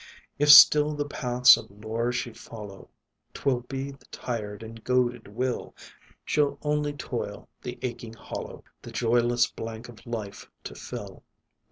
If 0.39 0.49
still 0.49 0.95
the 0.95 1.05
paths 1.05 1.57
of 1.57 1.69
lore 1.69 2.11
she 2.11 2.33
follow, 2.33 2.89
'Twill 3.35 3.59
be 3.69 3.91
with 3.91 4.09
tired 4.09 4.63
and 4.63 4.83
goaded 4.83 5.27
will; 5.27 5.75
She'll 6.25 6.57
only 6.63 6.93
toil, 6.93 7.47
the 7.61 7.77
aching 7.83 8.15
hollow, 8.15 8.63
The 8.81 8.89
joyless 8.89 9.45
blank 9.51 9.89
of 9.89 10.07
life 10.07 10.49
to 10.63 10.73
fill. 10.73 11.21